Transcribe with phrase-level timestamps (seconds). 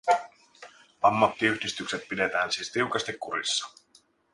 [1.01, 3.67] Ammattiyhdistykset pidetään siis tiukasti kurissa.